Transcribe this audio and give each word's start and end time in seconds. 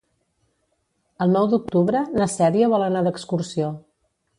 El 1.25 1.37
nou 1.37 1.51
d'octubre 1.53 2.03
na 2.19 2.31
Cèlia 2.39 2.75
vol 2.77 2.91
anar 2.91 3.09
d'excursió. 3.11 3.75